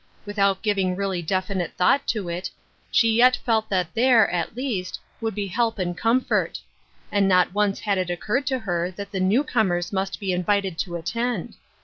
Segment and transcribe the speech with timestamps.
[0.25, 2.87] Without giving really definite thought to 74 Ruth Erskines Crosses.
[2.89, 6.59] it, she yet felt that there, at least, would be help and comfort;
[7.11, 10.79] and not once had it occurred to her that the new comers must be invited
[10.79, 11.53] to attend.